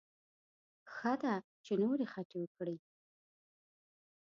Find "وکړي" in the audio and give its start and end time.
2.41-2.75